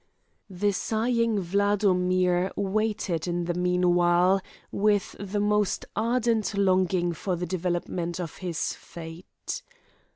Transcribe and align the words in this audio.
The 0.49 0.71
sighing 0.71 1.37
Wladomir 1.43 2.51
waited 2.55 3.27
in 3.27 3.43
the 3.45 3.53
meanwhile 3.53 4.41
with 4.71 5.15
the 5.19 5.39
most 5.39 5.85
ardent 5.95 6.57
longing 6.57 7.13
for 7.13 7.35
the 7.35 7.45
development 7.45 8.19
of 8.19 8.37
his 8.37 8.73
fate. 8.73 9.61